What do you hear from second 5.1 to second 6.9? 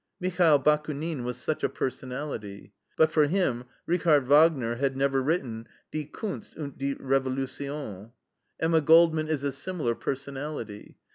written DIE KUNST UND